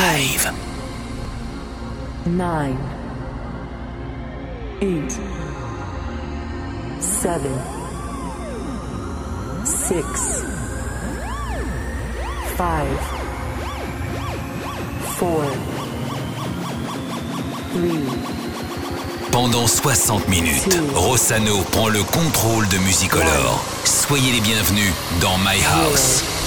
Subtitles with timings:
[0.00, 0.50] live.
[2.24, 2.78] Nine,
[4.80, 5.12] eight,
[7.00, 7.54] seven,
[9.66, 10.42] six,
[12.56, 12.98] five,
[15.18, 15.44] four,
[17.72, 18.06] three.
[19.30, 23.62] Pendant 60 minutes, Rossano prend le contrôle de Musicolor.
[23.84, 26.39] Soyez les bienvenus dans My House.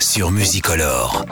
[0.00, 1.24] Sur Musicolor.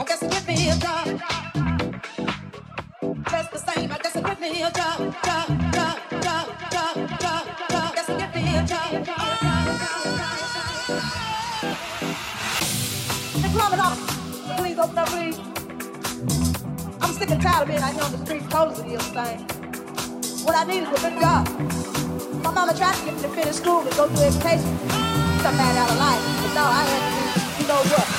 [17.01, 18.47] I'm sick and tired of being out here on the streets
[19.11, 19.39] thing.
[20.45, 21.49] What I need is a big job.
[22.43, 24.77] My mama tried to get me to finish school and go through education.
[25.43, 26.23] Some out of life.
[26.41, 27.28] But no, I had to
[27.69, 28.18] know what?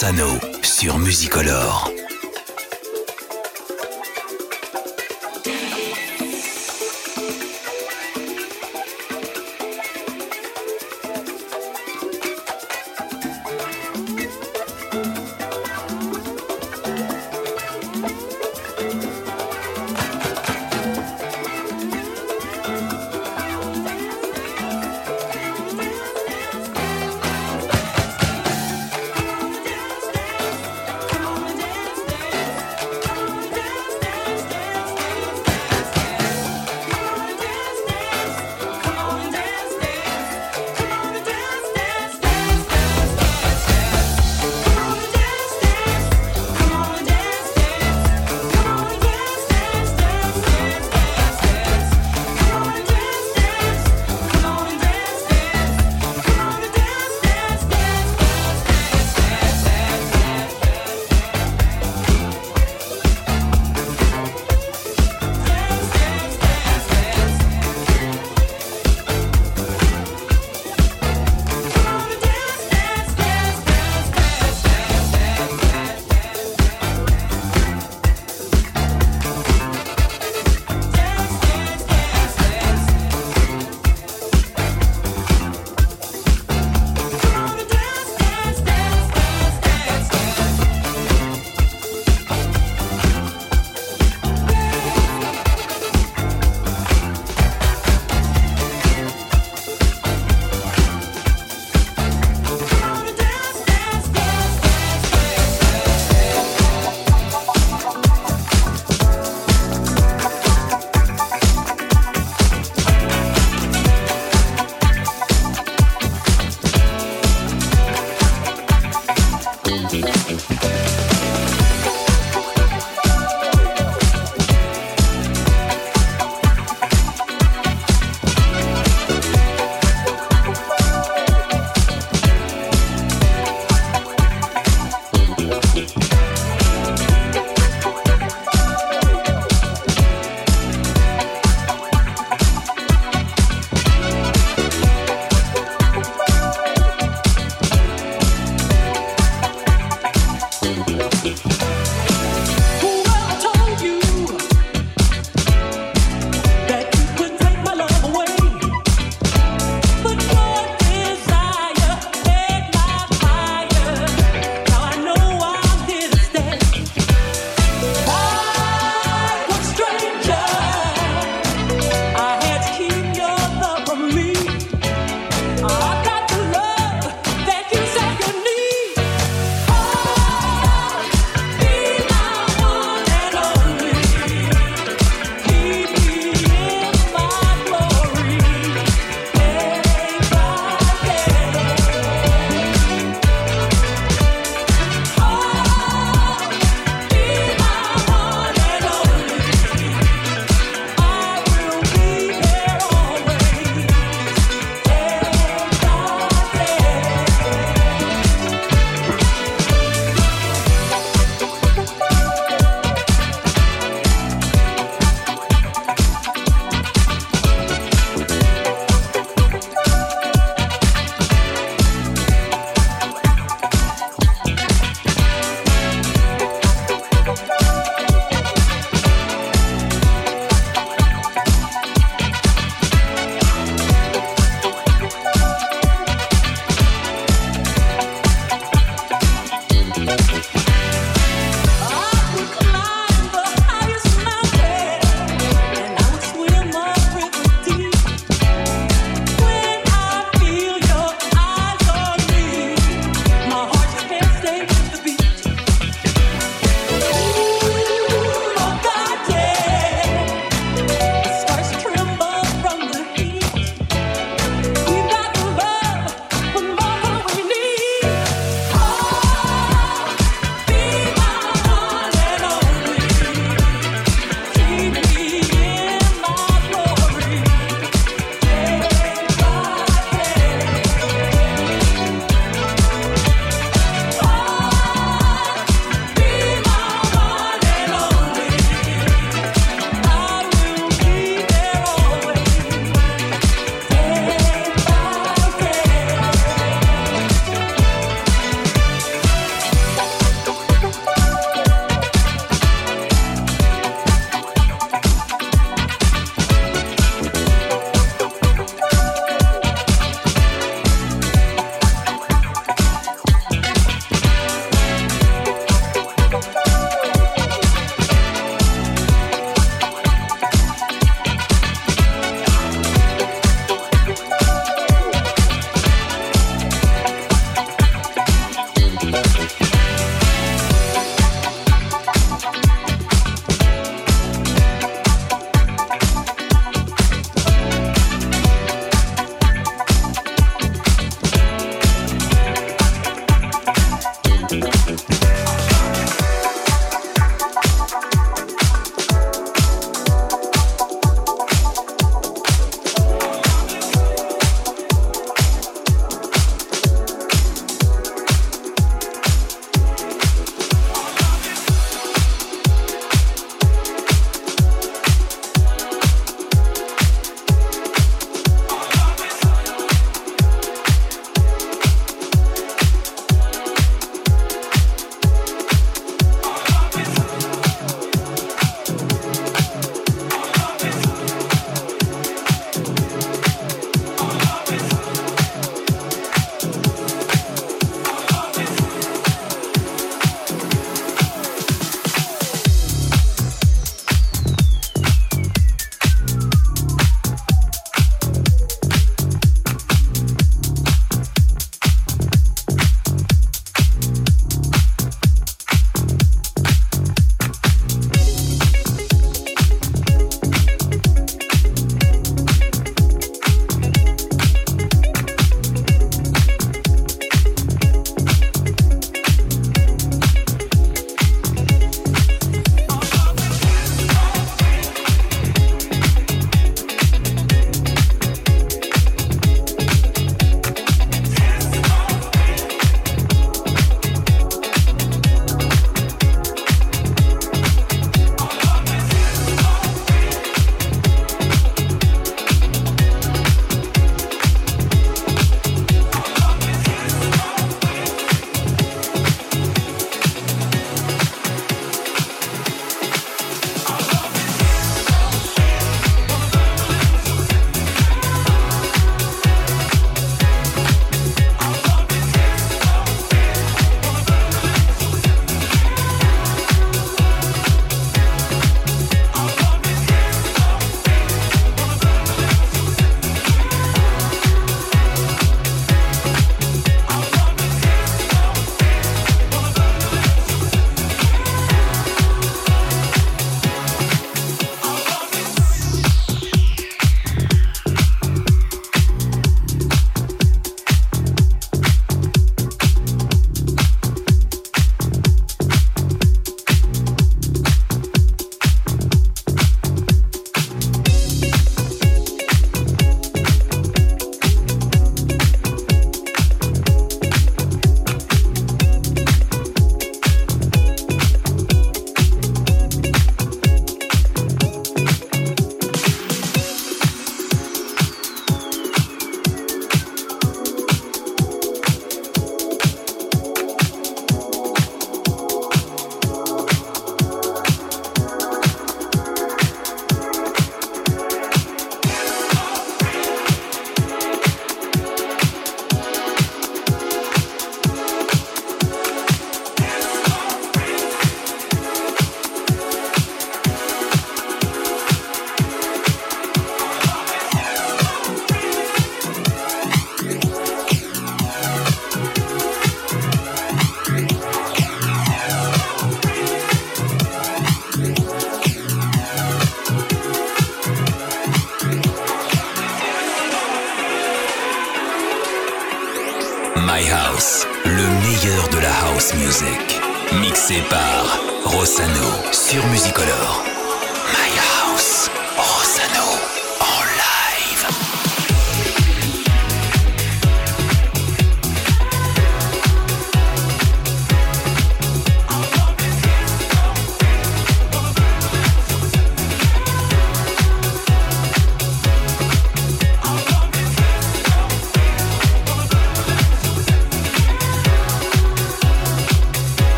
[0.00, 1.99] Rossano sur Musicolor.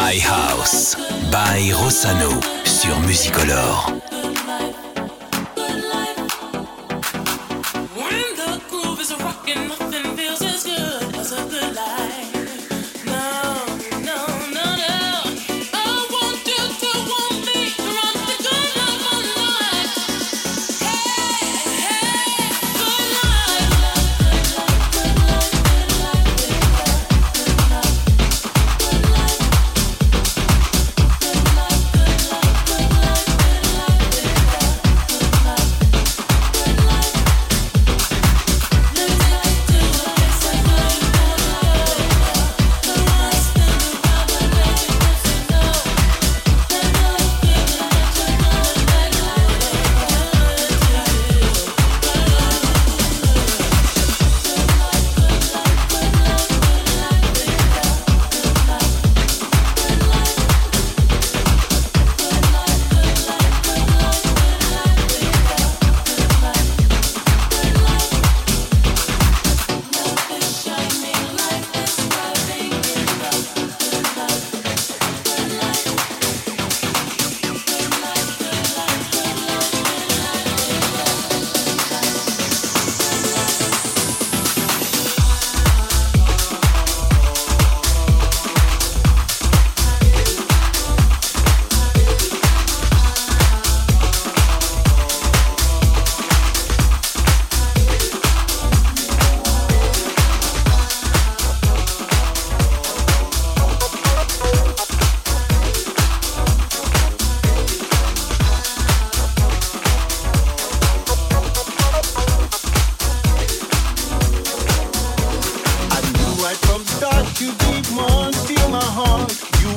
[0.00, 0.96] My House
[1.30, 4.07] by Rossano sur Musicolor.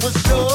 [0.04, 0.51] was yours.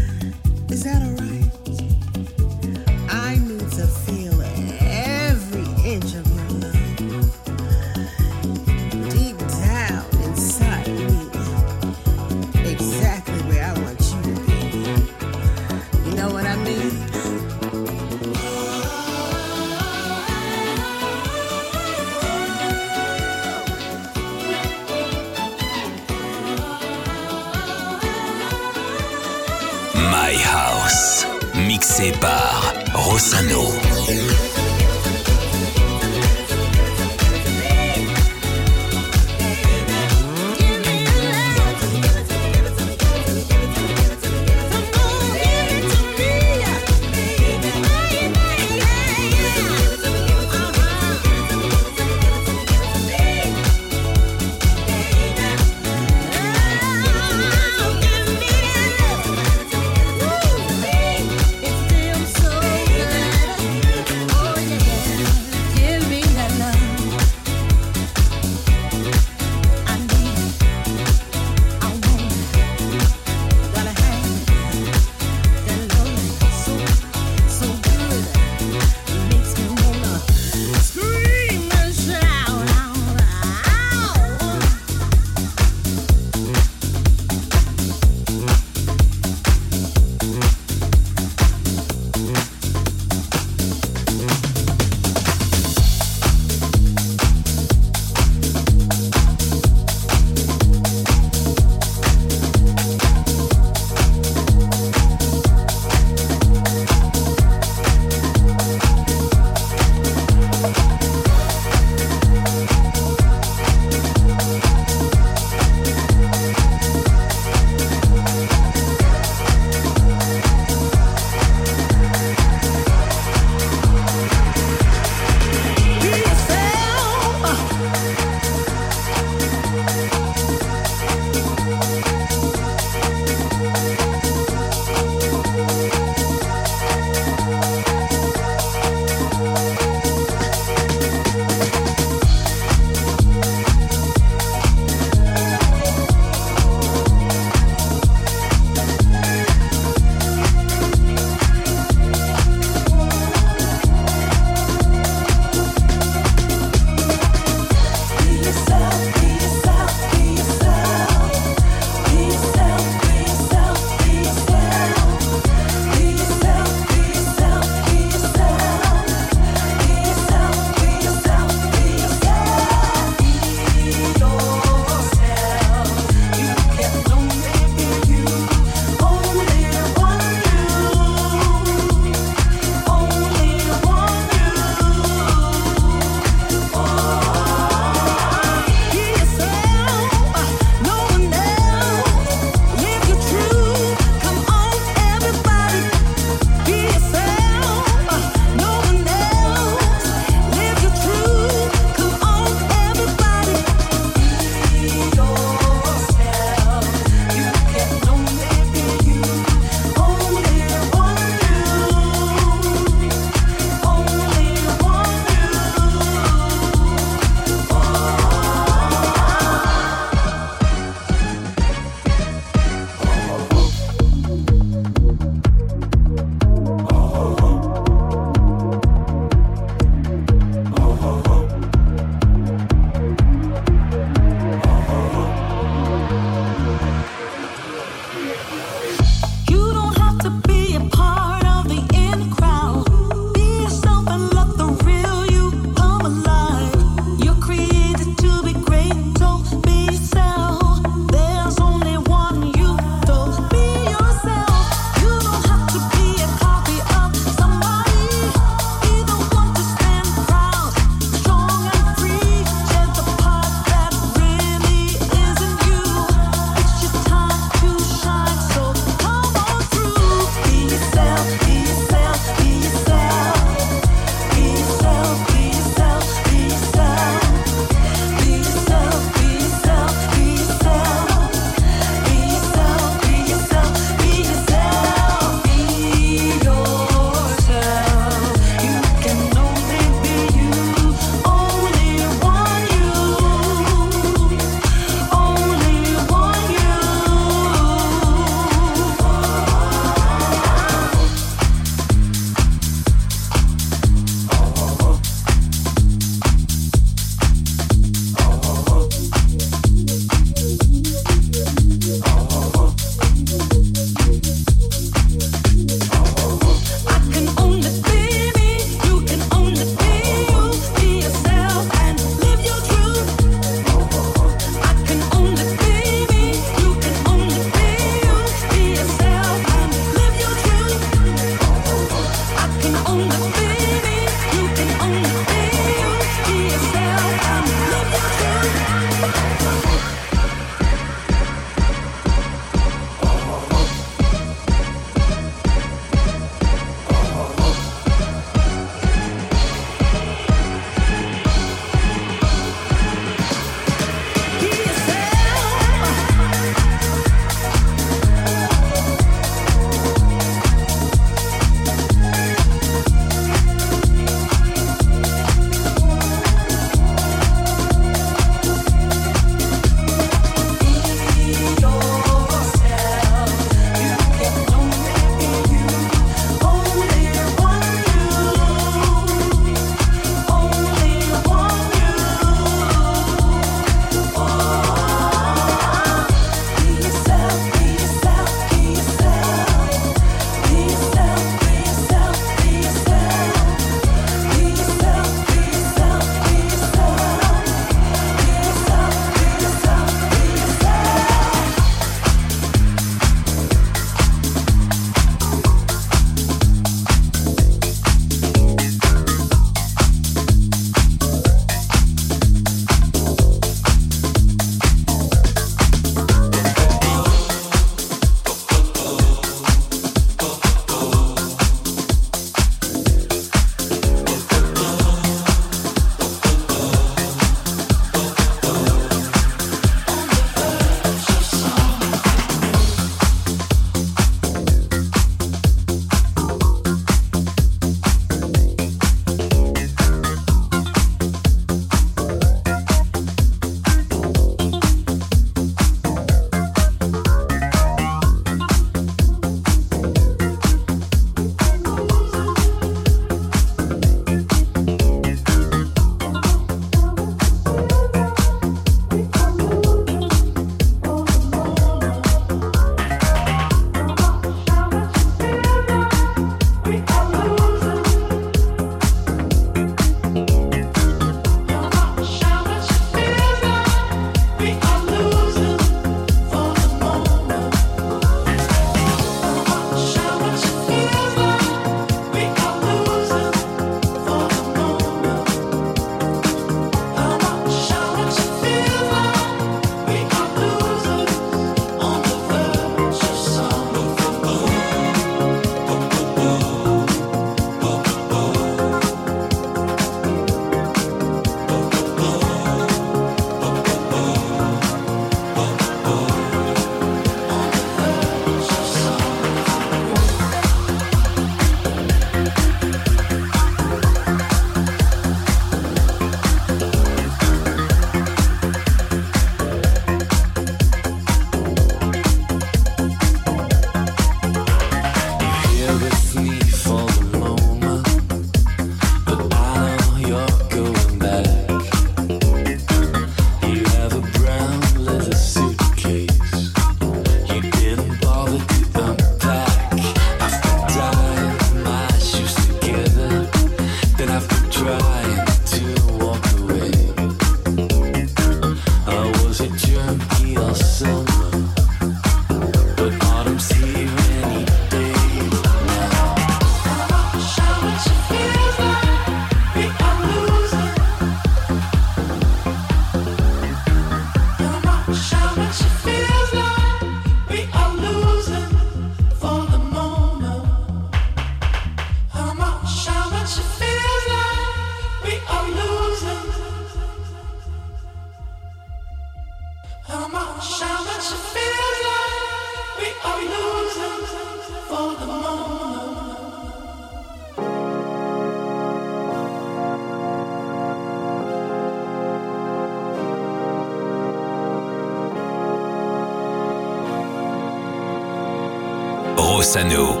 [599.51, 600.00] Cassano.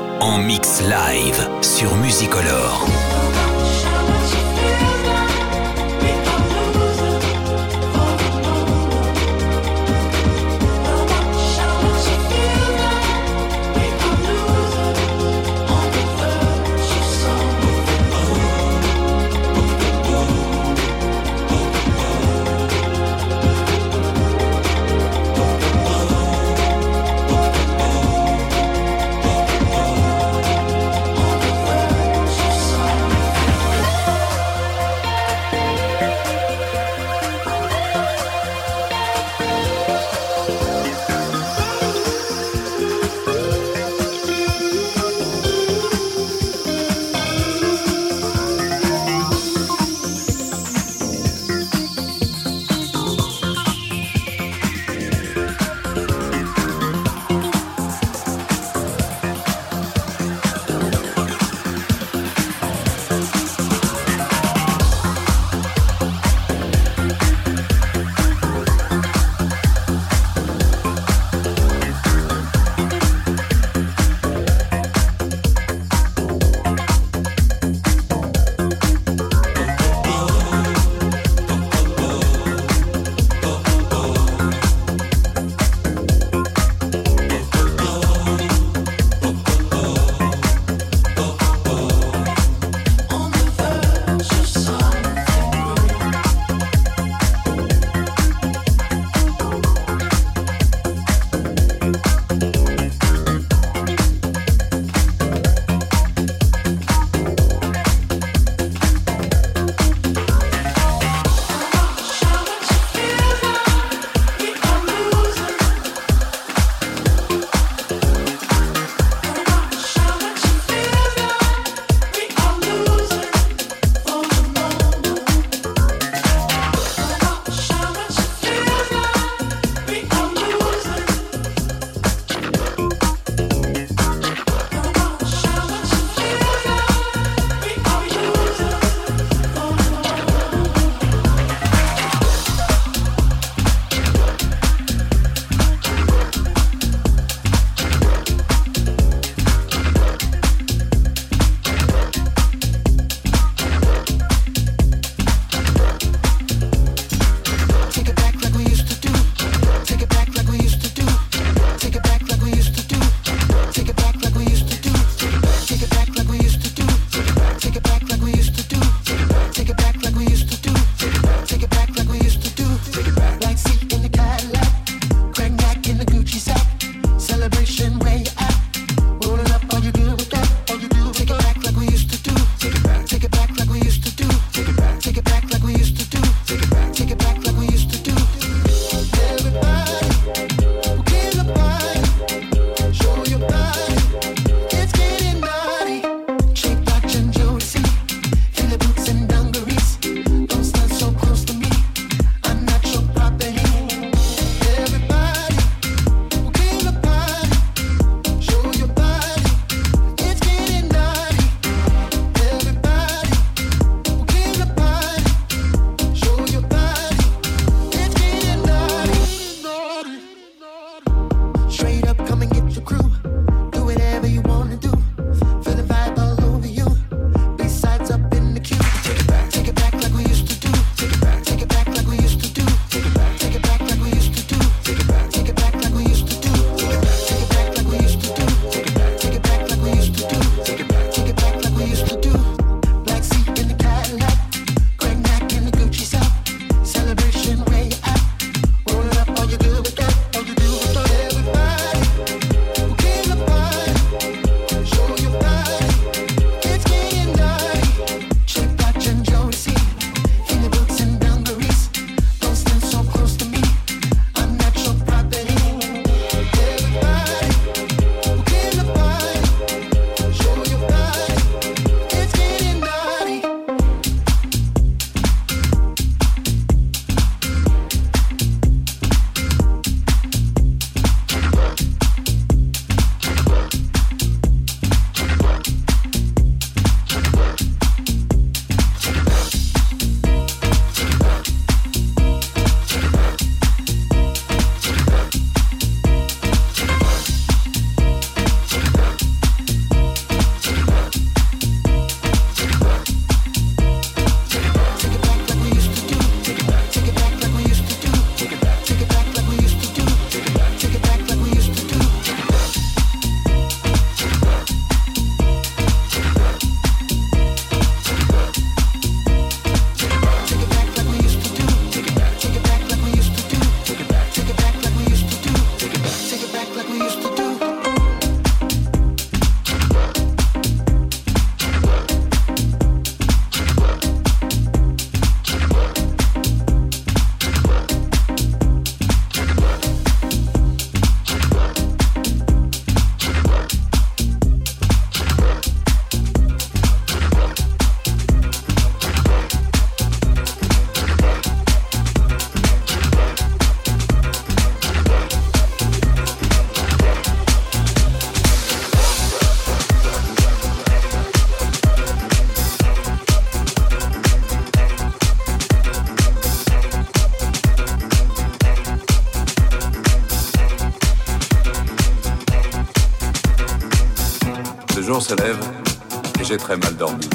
[376.51, 377.29] j'ai très mal dormi.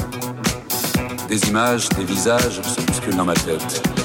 [1.27, 3.96] Des images, des visages se bousculent dans ma tête.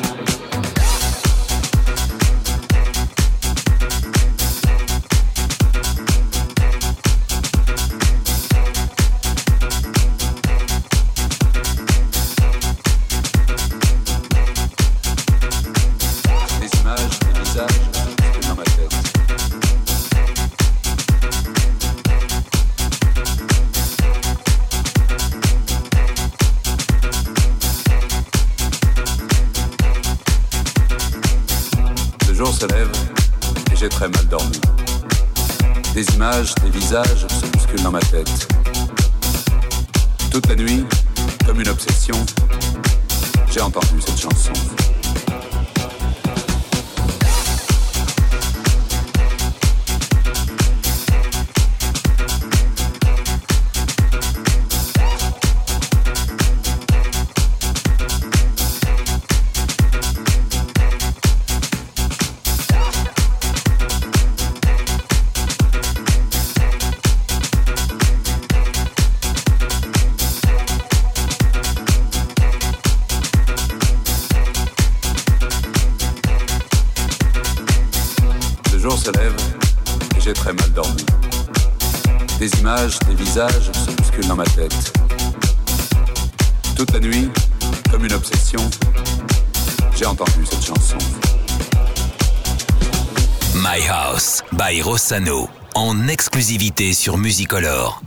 [95.74, 98.00] En exclusivité sur MusiColor.